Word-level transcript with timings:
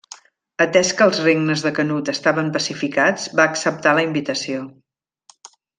Atès 0.63 0.93
que 1.01 1.05
els 1.09 1.19
regnes 1.25 1.65
de 1.65 1.73
Canut 1.81 2.11
estaven 2.15 2.51
pacificats, 2.57 3.29
va 3.41 3.49
acceptar 3.53 3.95
la 3.99 4.09
invitació. 4.11 4.69